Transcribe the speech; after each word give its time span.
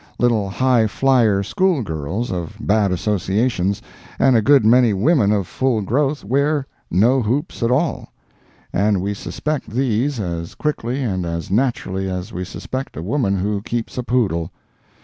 Little 0.17 0.49
"highflyer" 0.49 1.43
schoolgirls 1.45 2.31
of 2.31 2.55
bad 2.59 2.91
associations, 2.91 3.83
and 4.17 4.35
a 4.35 4.41
good 4.41 4.65
many 4.65 4.93
women 4.93 5.31
of 5.31 5.45
full 5.45 5.81
growth, 5.83 6.23
wear 6.23 6.65
no 6.89 7.21
hoops 7.21 7.61
at 7.61 7.69
all. 7.69 8.11
And 8.73 8.99
we 8.99 9.13
suspect 9.13 9.69
these, 9.69 10.19
as 10.19 10.55
quickly 10.55 11.03
and 11.03 11.23
as 11.23 11.51
naturally 11.51 12.09
as 12.09 12.33
we 12.33 12.43
suspect 12.45 12.97
a 12.97 13.03
woman 13.03 13.37
who 13.37 13.61
keeps 13.61 13.95
a 13.95 14.01
poodle. 14.01 14.49